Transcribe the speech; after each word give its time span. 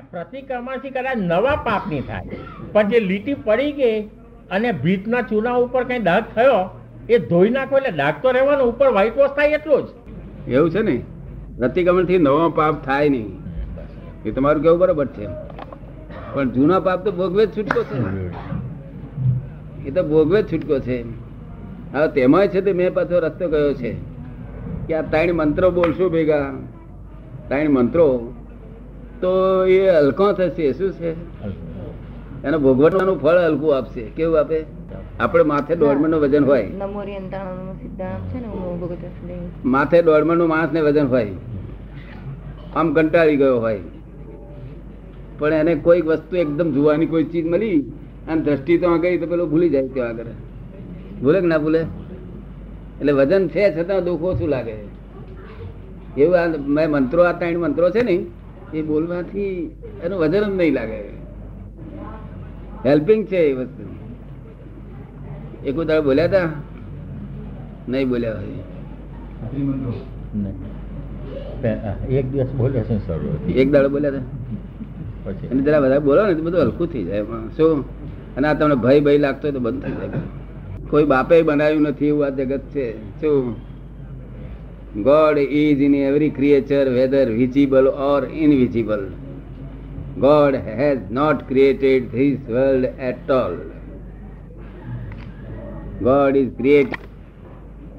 પ્રતિક્રમણથી 0.00 0.90
કદાચ 0.90 1.16
નવા 1.16 1.56
પાપની 1.56 2.00
થાય. 2.00 2.22
પણ 2.72 2.88
જે 2.88 3.00
લીટી 3.00 3.34
પડી 3.34 3.72
ગઈ 3.72 4.00
અને 4.50 4.72
ભીતના 4.72 5.22
ચૂના 5.22 5.52
ઉપર 5.52 5.84
કઈ 5.84 5.98
ડાઘ 5.98 6.24
થયો, 6.34 6.80
એ 7.08 7.18
ધોઈ 7.18 7.50
નાખો 7.50 7.76
એટલે 7.76 7.90
ડાઘ 7.90 8.14
તો 8.22 8.30
રહેવાનો, 8.30 8.64
ઉપર 8.64 8.92
વ્હાઈટ 8.92 9.16
વોશ 9.16 9.30
થાય 9.30 9.48
એટલો 9.48 9.82
જ. 9.82 9.84
એવું 10.48 10.70
છે 10.70 10.82
ને? 10.82 11.02
પ્રતિક્રમણથી 11.58 12.18
નવો 12.18 12.50
પાપ 12.50 12.84
થાય 12.84 13.08
નહીં. 13.08 13.38
એ 14.24 14.30
તમારું 14.30 14.62
કેવું 14.62 14.78
બરોબર 14.78 15.06
છે? 15.06 15.26
પણ 16.34 16.50
જૂના 16.50 16.80
પાપ 16.80 17.04
તો 17.04 17.12
ભોગવે 17.12 17.46
છૂટકો 17.46 17.84
છે. 17.84 18.28
એ 19.88 19.90
તો 19.90 20.02
ભોગવે 20.02 20.42
છૂટકો 20.42 20.78
છે. 20.78 21.02
હવે 21.92 22.08
તેમાં 22.08 22.46
છે 22.46 22.60
તે 22.60 22.72
મેં 22.72 22.94
પાછો 22.94 23.18
રસ્તો 23.18 23.48
કયો 23.48 23.74
છે? 23.74 23.96
કે 24.86 24.94
આ 24.94 25.02
ત્રણ 25.02 25.32
મંત્રો 25.32 25.70
બોલશું 25.70 26.12
ભેગા? 26.12 26.50
ત્રણ 27.48 27.68
મંત્રો? 27.68 28.34
તો 29.24 29.32
એ 29.66 29.88
હલકો 29.88 30.32
થશે 30.32 30.72
શું 30.72 30.92
છે? 30.92 31.10
એનો 32.44 32.58
ભોગવવાનું 32.58 33.18
ફળ 33.18 33.38
હલકું 33.38 33.76
આપશે. 33.76 34.02
કેવું 34.02 34.38
આપે? 34.38 34.58
આપણે 35.20 35.44
માથે 35.44 35.74
દોઢમણનું 35.76 36.20
વજન 36.20 36.44
હોય 36.44 36.70
માથે 39.64 40.02
દોઢમણનું 40.02 40.48
માણસ 40.48 40.72
ને 40.72 40.80
વજન 40.80 41.06
હોય. 41.06 41.28
આમ 42.76 42.94
કંટાળી 42.94 43.36
ગયો 43.36 43.60
હોય. 43.60 43.80
પણ 45.38 45.52
એને 45.52 45.74
કોઈક 45.74 46.06
વસ્તુ 46.06 46.36
એકદમ 46.36 46.72
જોવાની 46.72 47.06
કોઈ 47.06 47.24
ચીજ 47.24 47.46
મળી 47.46 47.80
અને 48.28 48.40
દ્રષ્ટિ 48.40 48.78
તો 48.78 48.98
ગઈ 48.98 49.18
તો 49.18 49.26
પેલો 49.26 49.46
ભૂલી 49.46 49.68
જાય 49.68 49.88
ત્યાં 49.88 50.08
આગળ. 50.08 50.30
ભૂલે 51.22 51.40
કે 51.40 51.46
ના 51.46 51.58
ભૂલે? 51.58 51.80
એટલે 53.00 53.12
વજન 53.12 53.48
છે 53.48 53.64
છતાં 53.76 54.04
દુઃખ 54.04 54.22
ઓછું 54.22 54.48
લાગે? 54.48 54.76
એવું 56.18 56.36
આ 56.38 56.46
મેં 56.46 56.90
મંત્રો 56.90 57.22
આ 57.22 57.32
ત્રણ 57.32 57.58
મંત્રો 57.58 57.90
છે 57.90 58.02
ને 58.02 58.16
એ 58.74 58.82
બોલવાથી 58.82 59.76
એનું 60.02 60.18
વજન 60.18 60.40
જ 60.40 60.56
નહીં 60.56 60.72
લાગે. 60.72 61.24
હેલ્પિંગ 62.86 63.26
છે 63.26 63.36
એ 63.36 63.52
વસ્તુ. 63.52 63.84
એક 65.66 65.80
દાડો 65.80 66.02
બોલ્યા 66.02 66.24
હતા 66.24 66.48
નહીં 67.88 68.08
બોલ્યા 68.08 68.34
હોય. 68.34 68.44
એક 72.08 72.32
દિવસ 72.32 72.50
બોલ્યા 72.50 72.82
છે 72.82 73.06
સર 73.06 73.20
એક 73.56 73.72
દાડો 73.72 73.88
બોલ્યા 73.88 74.10
હતા 74.10 74.20
પછી. 75.24 75.46
અને 75.46 75.62
જરા 75.62 75.80
બધા 75.80 75.98
બોલો 75.98 76.26
ને 76.26 76.34
તો 76.34 76.42
બધું 76.42 76.60
હલકું 76.60 76.86
થઈ 76.86 77.04
જાય. 77.04 77.22
શું? 77.56 77.84
અને 78.36 78.48
આ 78.48 78.54
તમને 78.54 78.74
ભય 78.74 79.00
ભય 79.00 79.18
લાગતો 79.18 79.40
હોય 79.42 79.52
તો 79.52 79.60
બંધ 79.60 79.82
થઈ 79.82 79.90
જાય. 79.90 80.08
કોઈ 80.90 81.04
બાપે 81.04 81.42
બનાવ્યું 81.42 81.82
નથી 81.82 82.06
એવું 82.06 82.26
આ 82.26 82.28
જગત 82.28 82.60
છે. 82.60 83.14
શું? 83.20 83.73
God 85.02 85.38
is 85.38 85.80
in 85.80 85.94
every 85.94 86.30
creature 86.30 86.88
whether 86.88 87.30
visible 87.30 87.86
or 87.86 88.22
invisible 88.32 89.08
God 90.18 90.54
has 90.54 91.00
not 91.10 91.48
created 91.48 92.10
this 92.10 92.38
world 92.48 92.84
at 92.84 93.30
all 93.30 93.56
God 96.02 96.36
is 96.36 96.56
create 96.56 96.94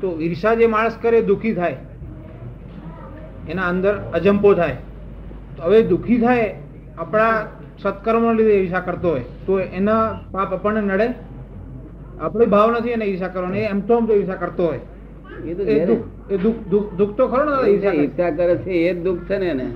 તો 0.02 0.18
ઈર્ષા 0.20 0.56
જે 0.56 0.68
માણસ 0.68 0.98
કરે, 1.02 1.22
દુઃખી 1.22 1.54
થાય. 1.54 1.76
એના 3.50 3.64
અંદર 3.64 4.02
અજંપો 4.14 4.54
થાય. 4.54 4.76
તો 5.58 5.64
હવે 5.64 5.84
દુઃખી 5.84 6.18
થાય, 6.18 6.56
આપણા 6.98 7.48
સત્કર્મો 7.84 8.34
લીધે 8.34 8.64
ઈર્ષા 8.64 8.80
કરતો 8.80 9.10
હોય, 9.10 9.22
તો 9.46 9.60
એના 9.60 10.20
પાપ 10.32 10.54
આપણને 10.54 10.82
નડે? 10.82 11.14
આપણે 12.20 12.46
ભાવ 12.46 12.72
નથી 12.72 12.90
એને 12.90 13.06
ઈર્ષા 13.06 13.28
કરવાની, 13.28 13.60
એમ 13.60 13.82
તો 13.82 13.98
એમ 13.98 14.06
તો 14.06 14.14
ઈર્ષા 14.14 14.34
કરતો 14.34 14.64
હોય. 14.64 14.80
એ 15.44 15.54
તો 15.54 15.64
એ 15.64 15.66
જેને- 15.66 15.86
દુઃખ 15.86 16.32
એ 16.32 16.38
દુઃખ 16.38 16.56
દુઃખ 16.70 16.94
દુઃખ 16.94 17.18
તો 17.18 17.28
ખરો 17.28 17.46
ને 17.46 17.72
ઈર્ષા 17.72 18.30
કરે. 18.30 18.56
છે 18.56 18.72
એ 18.72 18.94
જ 18.94 19.04
દુઃખ 19.04 19.20
છે 19.20 19.38
ને 19.38 19.46
એને. 19.46 19.72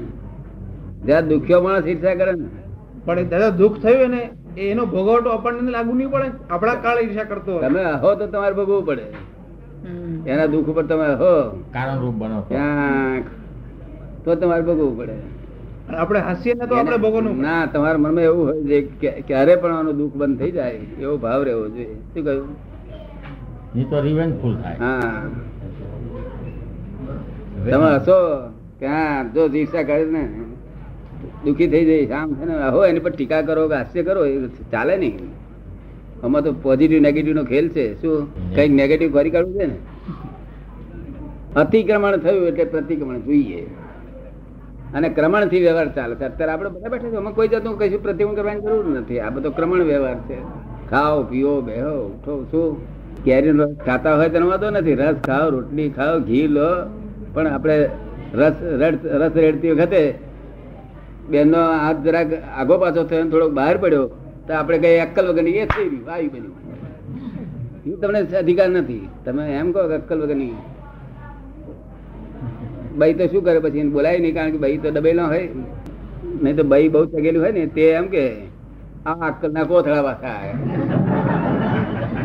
જ્યાં 1.06 1.28
દુખ્યો 1.28 1.62
માણસ 1.62 1.88
ઈર્ષા 1.88 2.16
કરે 2.16 2.32
ને. 2.32 2.46
પણ 3.06 3.28
દાદા 3.28 3.50
દુઃખ 3.50 3.80
થયું 3.80 4.10
ને 4.10 4.30
એનો 4.58 4.86
ભોગવટો 4.86 5.30
આપણને 5.30 5.72
લાગુ 5.72 5.94
નહીં 5.94 6.10
પડે. 6.10 6.32
આપણા 6.50 6.76
કાળે 6.76 7.02
ઈર્ષા 7.02 7.24
કરતો 7.24 7.60
તમે 7.60 7.84
હો 7.84 8.16
તો 8.16 8.28
તમારે 8.28 8.56
ભોગવવું 8.56 8.86
પડે. 8.86 9.06
એના 10.28 10.46
દુઃખ 10.46 10.68
ઉપર 10.68 10.86
તમે 10.86 11.14
હો 11.14 11.64
કારણ 11.74 12.00
રૂપ 12.00 12.16
બનો 12.16 12.42
તો. 12.42 14.36
તમારે 14.36 14.62
ભોગવવું 14.62 14.98
પડે. 14.98 15.40
આપણે 15.98 16.20
હસીએ 16.20 16.54
ને 16.54 16.68
તો 16.68 16.76
આપણે 16.76 16.98
ભોગવવાનું 16.98 17.42
ના 17.42 17.66
તમારા 17.66 17.98
મનમાં 17.98 18.24
એવું 18.24 18.46
હોય 18.46 18.64
છે 18.64 18.82
કે 18.82 19.12
ક્યારે 19.12 19.56
પણ 19.56 19.76
આનું 19.76 19.98
દુઃખ 19.98 20.14
બંધ 20.16 20.40
થઈ 20.40 20.52
જાય 20.52 20.72
એવો 20.72 21.18
ભાવ 21.18 21.44
રહેવો 21.44 21.70
જોઈએ. 21.70 21.96
શું 21.96 22.24
કહ્યું? 22.24 22.69
નહીં 23.76 23.90
તો 23.90 24.02
રિવેન્જફુલ 24.02 24.56
થાય. 24.56 24.76
હા. 24.76 25.24
તમે 27.66 27.96
હસો 27.96 28.48
કે 28.80 28.88
હા 28.88 29.24
જો 29.24 29.50
ઈર્ષા 29.54 29.84
કરે 29.84 30.06
ને 30.06 30.30
દુઃખી 31.46 31.68
થઈ 31.68 31.86
જઈશ 31.86 32.12
આમ 32.12 32.34
છે 32.34 32.46
ને 32.46 32.70
હો 32.70 32.86
એની 32.86 33.00
પર 33.00 33.10
ટીકા 33.10 33.42
કરો 33.42 33.68
કે 33.68 33.76
હાસ્ય 33.76 34.04
કરો 34.04 34.26
એ 34.26 34.48
ચાલે 34.48 34.98
નહીં. 34.98 35.20
આમાં 36.24 36.44
તો 36.44 36.54
પોઝિટિવ 36.54 37.00
નેગેટિવ 37.00 37.34
નો 37.34 37.44
ખેલ 37.44 37.70
છે. 37.70 38.02
શું? 38.02 38.36
કંઈક 38.56 38.72
નેગેટિવ 38.72 39.14
કરી 39.14 39.30
કાઢવું 39.30 39.54
છે 39.54 39.66
ને? 39.66 39.76
અતિક્રમણ 41.56 42.18
થયું 42.18 42.48
એટલે 42.48 42.64
પ્રતિક્રમણ 42.64 43.20
જોઈએ. 43.20 43.68
અને 44.94 45.10
ક્રમણથી 45.10 45.60
વ્યવહાર 45.60 45.94
ચાલે 45.94 46.16
છે. 46.16 46.24
અત્યારે 46.26 46.52
આપણે 46.52 46.70
બધા 46.70 46.90
બેઠા 46.90 47.10
છે 47.10 47.16
અમે 47.16 47.32
કોઈ 47.32 47.48
જાતનું 47.48 47.80
કશું 47.80 48.04
પ્રતિક્રમણ 48.04 48.36
કરવાની 48.36 48.62
જરૂર 48.62 49.00
નથી. 49.00 49.20
આ 49.20 49.30
બધો 49.30 49.52
ક્રમણ 49.52 49.84
વ્યવહાર 49.84 50.16
છે. 50.16 50.38
ખાઓ 50.90 51.24
પીઓ 51.24 51.62
બેહો 51.62 52.08
ઉઠો 52.08 52.48
શું? 52.52 52.99
કેરીનો 53.26 53.64
રસ 53.64 53.76
ખાતા 53.86 54.16
હોય 54.20 54.30
તેનો 54.34 54.46
વાંધો 54.52 54.70
નથી. 54.76 54.98
રસ 55.02 55.18
ખાઓ, 55.28 55.46
રોટલી 55.56 55.90
ખાઓ, 55.98 56.16
ઘી 56.30 56.48
લો. 56.56 56.70
પણ 57.34 57.48
આપણે 57.56 57.76
રસ 58.42 58.58
રસ 59.22 59.34
રેડતી 59.44 59.72
વખતે 59.74 60.02
બેનનો 61.32 61.62
હાથ 61.84 62.00
જરાક 62.06 62.30
આગો 62.62 62.76
પાછો 62.84 63.02
થયો 63.10 63.26
થોડોક 63.34 63.52
બહાર 63.60 63.76
પડ્યો, 63.84 64.06
તો 64.48 64.52
આપણે 64.60 64.78
કઈ 64.84 64.98
અક્કલ 65.06 65.26
વગરની 65.32 65.58
એ 65.64 65.66
થઈ 65.74 65.88
રહ્યું 65.90 66.06
વાયુ 66.08 66.30
બન્યું 66.34 68.00
તમને 68.02 68.20
અધિકાર 68.42 68.70
નથી. 68.70 69.06
તમે 69.26 69.44
એમ 69.60 69.68
કહો 69.76 69.82
કે 69.90 69.96
અક્કલ 70.02 70.18
વગરની. 70.24 70.56
બાઈ 73.00 73.16
તો 73.20 73.28
શું 73.32 73.44
કરે 73.46 73.60
પછી? 73.66 73.82
એને 73.84 73.92
બોલાય 73.98 74.20
નહીં 74.20 74.36
કારણ 74.38 74.54
કે 74.56 74.60
બાઈ 74.66 74.80
તો 74.86 74.90
દબેલો 74.98 75.24
હોય. 75.34 75.46
નહીં 76.44 76.56
તો 76.58 76.64
બાઈ 76.74 76.90
બહુ 76.94 77.06
ચગેલું 77.06 77.42
હોય 77.44 77.54
ને, 77.58 77.64
તે 77.78 77.84
એમ 78.00 78.08
કે, 78.16 78.26
આ 79.06 79.20
અક્કલ 79.30 79.52
ના 79.58 79.68
કોથળા 79.72 80.04
પાછા 80.08 81.29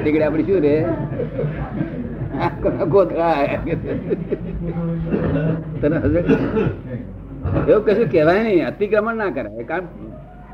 તીકડે 0.05 0.25
આપડે 0.27 0.43
શું 0.49 0.59
રે? 0.67 0.75
તને 5.81 5.97
એવું 7.71 7.83
કશું 7.87 8.07
કહેવાય 8.13 8.43
નહીં 8.47 8.65
અતિક્રમણ 8.71 9.17
ના 9.23 9.33
કરાય. 9.37 9.65
કારણ 9.71 9.89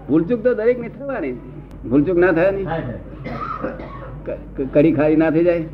ભૂલચૂક 0.08 0.40
તો 0.44 0.50
દરેક 0.60 0.78
ને 0.84 0.88
થવાની. 0.96 1.36
ભૂલચૂક 1.90 2.18
ના 2.24 2.32
થાય 2.38 2.52
નહીં 2.56 2.68
કડી 4.74 4.94
ખારી 4.98 5.20
ના 5.22 5.30
થઈ 5.36 5.46
જાય? 5.48 5.64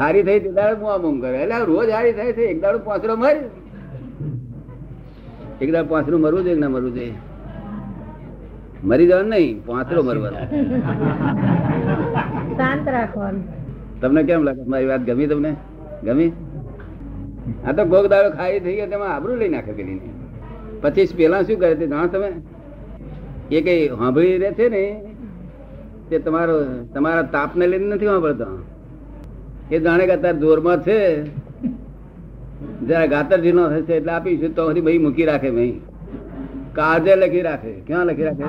ખારી 0.00 0.24
થઈ 0.28 0.40
દાડે 0.58 0.74
મુઆ 0.82 0.98
બૂમ 1.04 1.16
કરે. 1.26 1.36
એટલે 1.44 1.58
રોજ 1.72 1.88
હારી 1.96 2.14
થાય 2.18 2.32
છે. 2.38 2.44
એક 2.54 2.58
દાડો 2.64 2.78
પાંચરો 2.88 3.14
મર. 3.22 3.36
એક 5.62 5.68
દાડો 5.72 5.88
પાંચરું 5.94 6.20
મરવું 6.24 6.42
જોઈએ 6.48 6.60
ના 6.64 6.72
મરવું 6.74 6.92
જોઈએ. 6.98 7.14
મરી 8.88 9.06
જવાનું 9.10 9.30
નહીં 9.34 9.54
પાંચરો 9.66 10.00
મરવાનું. 10.08 10.46
શાંત 12.58 12.86
રાખવાનું. 12.96 13.44
તમને 14.00 14.22
કેમ 14.28 14.42
લાગે? 14.48 14.62
મારી 14.72 14.90
વાત 14.92 15.02
ગમી 15.08 15.28
તમને? 15.32 15.52
ગમી? 16.06 16.30
આ 17.66 17.72
તો 17.78 17.82
ગોગ 17.92 18.06
દાડો 18.12 18.30
ખાઈ 18.38 18.60
થઈ 18.64 18.76
ગયો 18.78 18.90
તેમાં 18.92 19.12
આબરૂ 19.14 19.36
લઈ 19.42 19.52
નાખે 19.54 19.72
પેલી 19.78 20.12
પછી 20.82 21.16
પેલા 21.20 21.42
શું 21.46 21.58
કરે 21.62 21.74
તે 21.80 21.86
જાણો 21.92 22.08
તમે? 22.14 22.30
એ 23.50 23.62
કઈ 23.66 23.80
સાંભળી 24.00 24.36
રહે 24.42 24.50
છે 24.58 24.66
ને? 24.74 24.84
તે 26.10 26.16
તમારો 26.26 26.56
તમારા 26.94 27.30
તાપને 27.34 27.64
લઈને 27.72 27.88
નથી 27.94 28.10
સાંભળતો? 28.12 28.48
એ 29.70 29.76
જાણે 29.86 30.04
કે 30.08 30.14
અત્યારે 30.18 30.40
જોરમાં 30.44 30.78
છે. 30.86 30.98
જરા 32.88 33.06
ગાતર 33.14 33.38
ઢીલો 33.40 33.64
થશે 33.72 33.94
એટલે 33.98 34.12
આપીશું 34.12 34.54
તો 34.56 34.62
હજી 34.70 34.84
ભાઈ 34.86 35.04
મૂકી 35.06 35.26
રાખે 35.30 35.50
ભાઈ 35.56 35.74
કાળજે 36.74 37.16
લખી 37.16 37.42
રાખે. 37.42 37.72
ક્યાં 37.72 38.06
લખી 38.06 38.24
રાખે? 38.24 38.44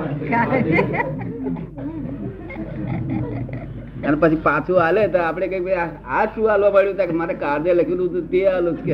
અને 4.06 4.16
પછી 4.20 4.36
પાછું 4.36 4.78
હાલે 4.78 5.08
તો 5.08 5.18
આપણે 5.18 5.48
કઈ 5.48 5.74
આ- 6.08 6.26
શું 6.26 6.48
હાલવા 6.48 6.70
તા 6.70 7.06
કે 7.06 7.12
મારે 7.12 7.34
કાજે 7.34 7.74
લખેલું 7.74 8.06
હતું 8.06 8.30
તે 8.30 8.48
હાલું 8.48 8.76
કે. 8.76 8.92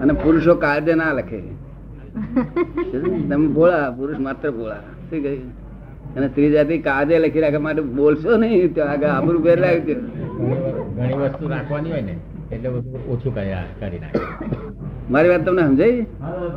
અને 0.00 0.12
પુરુષો 0.12 0.54
કાજે 0.54 0.94
ના 0.94 1.12
લખે. 1.12 1.40
તમે 3.28 3.46
ભોળા, 3.46 3.90
પુરુષ 3.90 4.18
માત્ર 4.18 4.50
ભોળા. 4.50 4.76
શું 4.76 5.22
કહ્યું? 5.22 5.67
અને 6.16 6.26
સ્ત્રી 6.30 6.50
જાતિ 6.56 6.74
કાળજે 6.88 7.16
લખી 7.24 7.44
રાખે 7.44 7.60
માટે 7.66 7.82
બોલશો 7.98 8.32
નહીં 8.42 8.82
આગળ 8.92 9.12
આબરૂ 9.16 9.42
ફેર 9.46 9.58
લાગ્યું 9.64 10.00
ઘણી 10.96 11.18
વસ્તુ 11.22 11.44
રાખવાની 11.54 11.92
હોય 11.94 12.04
ને 12.08 12.14
એટલે 12.54 12.68
ઓછું 13.12 13.32
કરી 13.36 13.62
કરી 13.80 14.00
નાખે. 14.04 14.20
મારી 15.12 15.30
વાત 15.32 15.42
તમને 15.46 15.62
સમજાઈ? 15.68 16.06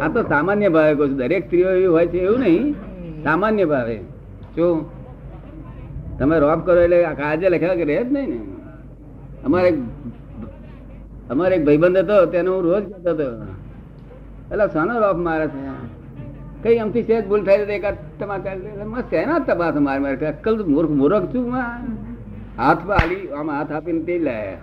આ 0.04 0.10
તો 0.16 0.20
સામાન્ય 0.32 0.70
ભાવે 0.76 0.94
કહું 1.00 1.08
છું. 1.10 1.18
દરેક 1.22 1.44
સ્ત્રીઓ 1.48 1.70
એવી 1.78 1.92
હોય 1.96 2.08
છે 2.14 2.20
એવું 2.28 2.40
નહીં. 2.46 2.68
સામાન્ય 3.26 3.66
ભાવે. 3.74 3.98
શું 4.56 4.76
તમે 6.20 6.36
રોપ 6.44 6.60
કરો 6.66 6.80
એટલે 6.86 6.98
આ 7.12 7.16
કાજે 7.22 7.46
લખ્યા 7.54 7.80
કે 7.82 7.86
રહે 7.92 7.98
જ 8.04 8.08
નહીં 8.18 8.30
ને. 8.34 8.40
અમારે 9.46 9.70
અમારે 11.32 11.54
એક 11.58 11.64
ભાઈબંધ 11.68 12.00
હતો 12.04 12.18
તેને 12.34 12.50
હું 12.54 12.62
રોજ 12.70 12.84
કહેતો 12.92 13.12
હતો. 13.16 13.28
એટલે 14.52 14.66
શાનો 14.76 14.94
રોપ 15.06 15.18
મારે 15.28 15.46
છે? 15.54 15.60
કઈ 16.64 16.78
આમથી 16.78 17.06
સેજ 17.10 17.24
ભૂલ 17.30 17.42
થાય 17.46 17.66
તો 17.70 17.74
એકાદ 17.80 17.96
તમાચા 18.20 19.06
શેના 19.12 19.40
તપાસ 19.48 19.76
માર. 19.88 20.00
માર 20.00 20.14
અક્કલ 20.32 20.54
મૂર્ખ 20.74 20.94
મૂર્ખ 21.00 21.26
છું 21.34 21.46
હાથ 22.58 22.82
પર 22.88 22.98
આમ 23.40 23.48
હાથ 23.52 23.72
આપીને 23.72 24.04
તે 24.10 24.16
લાયા 24.28 24.60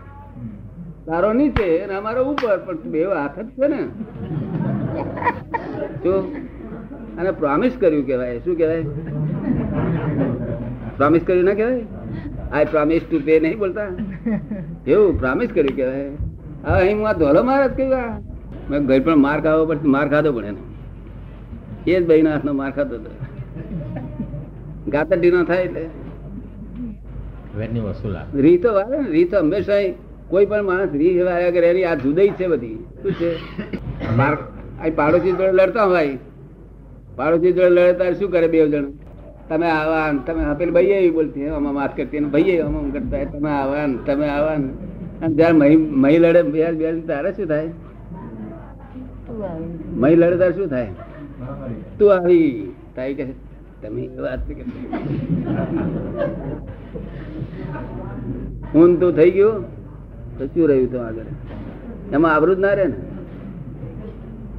તારો 1.06 1.28
નીચે 1.32 1.66
અને 1.84 1.94
અમારો 1.94 2.20
ઉપર, 2.30 2.56
પણ 2.66 2.90
બે 2.92 3.00
હાથ 3.04 3.38
જ 3.38 3.48
છે 3.60 3.66
ને. 3.72 3.80
જો, 6.04 6.14
અને 7.18 7.30
પ્રોમિસ 7.42 7.74
કર્યું 7.80 8.04
કહેવાય. 8.06 8.38
શું 8.44 8.54
કહેવાય? 8.56 8.82
પ્રોમિસ 10.98 11.22
કર્યું 11.26 11.44
ના 11.44 11.56
કહેવાય? 11.60 11.84
આઈ 12.52 12.66
પ્રોમિસ 12.72 13.02
ટુ 13.10 13.16
પે 13.26 13.34
નહીં 13.44 13.58
બોલતા? 13.58 13.90
એવું 14.86 15.10
પ્રોમિસ 15.20 15.50
કર્યું 15.54 15.76
કહેવાય. 15.76 16.08
હવે 16.64 16.78
અહીં 16.80 16.96
હું 16.98 17.06
આ 17.08 17.18
ધોલો 17.22 17.40
માર 17.50 17.60
જ 17.68 17.70
કહ્યું 17.76 17.92
મેં 18.70 18.86
ઘર 18.86 19.00
પણ 19.06 19.22
માર 19.26 19.38
ખાવો 19.40 19.62
પડશે 19.66 19.88
માર 19.96 20.06
ખાધો 20.08 20.30
પડે 20.38 20.48
એને. 20.52 20.62
એ 21.92 21.94
જ 22.00 22.02
બહેના 22.10 22.34
હાથનો 22.34 22.52
માર 22.60 22.70
ખાધો 22.76 22.96
હતો 23.00 23.10
ગાતરડી 24.92 25.20
ઢીનો 25.20 25.40
થાય 25.50 25.64
એટલે. 25.68 25.84
રીતો 28.44 28.68
વાળે 28.76 28.96
ને 29.02 29.08
રીતો 29.16 29.36
હંમેશા 29.42 29.80
કોઈ 30.30 30.46
પણ 30.50 30.64
માણસ 30.70 30.92
રીત 31.02 31.18
વાળ્યા 31.28 31.54
કરે 31.56 31.66
એની 31.72 31.86
આ 31.90 31.96
જુદાઈ 32.04 32.32
છે 32.38 32.46
બધી. 32.52 32.78
શું 33.02 33.12
છે? 33.20 33.30
પાડોશી 34.98 35.34
જોડે 35.38 35.52
લડતા 35.60 35.86
હોય. 35.92 36.14
પાડોશી 37.18 37.52
જોડે 37.56 37.70
લડે 37.76 37.94
તાર 38.00 38.12
શું 38.20 38.28
કરે 38.34 38.48
બે 38.54 38.58
જણ? 38.66 38.86
તમે 39.48 39.68
આવા 39.70 40.06
તમે 40.26 40.42
આપેલ 40.44 40.58
પેલી 40.58 40.74
ભાઈ 40.76 40.96
એવી 41.00 41.14
બોલતી 41.16 41.44
હે, 41.44 41.50
આમાં 41.58 41.74
માફ 41.76 41.94
કરતી 41.98 42.20
ને 42.22 42.28
ભાઈ 42.34 42.56
આમ 42.64 42.90
કરતા 42.94 43.24
તમે 43.34 43.50
આવા 43.50 43.84
તમે 44.06 44.26
આવા 44.36 44.56
ને. 44.64 44.70
અને 45.22 45.34
જયારે 45.34 45.56
મહી 45.60 45.76
મહી 46.02 46.18
લડે 46.24 46.42
બે 46.54 46.60
બે 46.80 46.88
તારે 47.10 47.30
શું 47.36 47.46
થાય? 47.52 47.70
મહી 50.02 50.16
લડે 50.20 50.36
ત્યારે 50.36 50.54
શું 50.58 50.68
થાય? 50.74 50.90
તું 51.98 52.14
આવી. 52.14 52.74
તાઈ 52.96 53.14
કે 53.14 53.24
તમે 53.82 54.08
વાત. 54.18 54.40
હું 58.74 59.00
તું 59.00 59.12
થઈ 59.12 59.30
ગયું. 59.30 59.62
તો 60.38 60.46
શું 60.46 60.68
રહ્યું 60.68 60.92
તો 60.92 60.98
આગળ. 60.98 61.28
એમાં 62.12 62.34
આબરૂ 62.34 62.54
જ 62.54 62.58
ના 62.58 62.72
રહે 62.72 62.86
ને. 62.86 62.94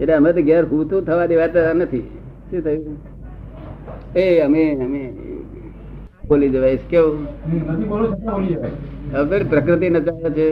એટલે 0.02 0.14
અમે 0.14 0.34
તો 0.34 0.42
ઘેર 0.42 0.64
હૂતું 0.66 1.06
થવા 1.06 1.26
દેવાતા 1.26 1.74
નથી. 1.74 2.08
શું 2.52 2.62
થયું? 2.62 2.98
એ 4.16 4.40
અમે 4.40 4.76
અમે 4.76 5.14
બોલી 6.28 6.50
જવાય 6.50 6.78
કેવું? 6.78 7.28
હવે 9.14 9.44
પ્રકૃતિ 9.44 9.90
નચાવે 9.90 10.30
છે. 10.30 10.48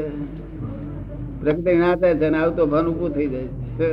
પ્રકૃતિ 1.42 1.76
નાચે 1.76 2.14
છે 2.16 2.30
ને 2.30 2.38
આવતો 2.38 2.66
ભાન 2.66 2.86
ઉભું 2.86 3.10
થઈ 3.10 3.28
જાય. 3.28 3.48
છે 3.78 3.88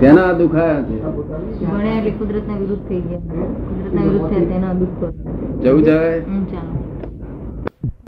તેના 0.00 0.32
દુખાયા 0.32 0.84
છે? 2.02 2.12
કુદરતના 2.12 2.56
વિરુદ્ધ 2.56 2.84
થઈ 2.88 3.00
ગયા 3.02 3.48
કુદરતના 3.66 4.04
વિરુદ્ધ 4.04 4.28
થયા 4.28 4.48
તેના 4.48 4.74
દુઃખો 4.74 5.06
જવું 5.62 5.82
હમ, 6.26 6.44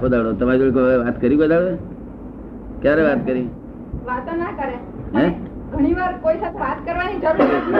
બધાડો 0.01 0.31
તમારી 0.33 0.61
જોડે 0.63 0.75
કોઈ 0.79 0.99
વાત 0.99 1.17
કરી 1.21 1.37
બધાડે 1.37 1.73
ક્યારે 2.83 3.03
વાત 3.03 3.21
કરી? 3.27 3.47
વાતો 4.05 4.33
ના 4.37 4.53
કરે. 4.53 4.77
હે? 5.15 5.27
ઘણીવાર 5.73 6.15
કોઈ 6.23 6.39
સાથે 6.41 6.59
વાત 6.59 6.79
કરવાની 6.85 7.21
જરૂર 7.21 7.39
નથી. 7.51 7.75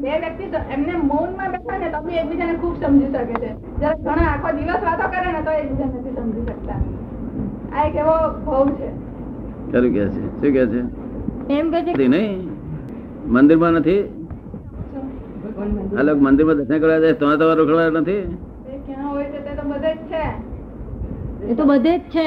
બે 0.00 0.10
વ્યક્તિ 0.16 0.44
એમને 0.70 0.94
મૌનમાં 1.04 1.50
બેઠા 1.52 1.78
ને 1.78 1.88
તો 1.90 2.00
બી 2.02 2.18
એકબીજાને 2.18 2.54
ખૂબ 2.54 2.74
સમજી 2.82 3.10
શકે 3.12 3.34
છે. 3.34 3.50
જ્યારે 3.80 3.98
ઘણા 4.02 4.30
આખો 4.30 4.48
દિવસ 4.56 4.82
વાતો 4.82 5.04
કરે 5.12 5.28
ને 5.28 5.42
તો 5.42 5.52
એકબીજાને 5.52 5.94
નથી 5.94 6.16
સમજી 6.18 6.44
શકતા. 6.48 6.80
આ 7.72 7.82
એક 7.86 7.94
એવો 7.96 8.16
ભાવ 8.46 8.68
છે. 8.78 8.88
ખરું 9.72 9.92
કે 9.92 10.04
છે. 10.08 10.22
શું 10.40 10.52
કે 10.52 10.66
છે? 10.66 10.80
એમ 11.54 11.70
કે 11.70 11.80
છે 11.84 12.08
નહીં. 12.08 12.38
મંદિરમાં 13.26 13.72
નથી? 13.72 14.02
લોકો 16.04 16.20
મંદિરમાં 16.20 16.56
દર્શન 16.56 16.78
કરવા 16.78 16.98
જાય 16.98 17.12
તો 17.12 17.36
તમારે 17.36 17.54
રોકડા 17.54 17.90
નથી? 17.90 18.22
તે 18.64 18.72
ક્યાં 18.86 19.10
હોય 19.10 19.24
છે? 19.24 19.38
તે 19.44 19.52
તો 19.56 19.62
બધે 19.68 19.90
જ 19.94 20.00
છે. 20.10 20.24
એ 21.50 21.54
તો 21.54 21.64
બધે 21.64 21.98
જ 21.98 22.02
છે 22.14 22.26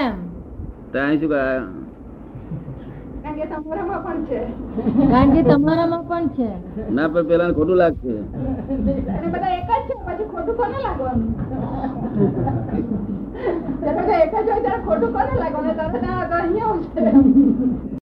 ત્યાં 0.91 1.17
શું? 1.19 1.82
કારણ 3.23 3.37
કે 3.37 3.45
તમારામાં 3.47 4.01
પણ 4.03 4.21
છે. 4.27 4.39
કારણ 5.09 5.33
કે 5.33 5.41
તમારામાં 5.43 6.03
પણ 6.05 6.27
છે. 6.35 6.49
ના 6.91 7.07
પણ 7.09 7.27
પેલા 7.27 7.53
ખોટું 7.53 7.77
લાગશે. 7.77 8.13
અને 9.11 9.27
બધા 9.29 9.53
એક 9.53 9.65
જ 9.69 9.87
છે 9.87 9.95
પછી 9.99 10.27
ખોટું 10.27 10.55
કોને 10.55 10.77
લાગવાનું? 10.79 11.29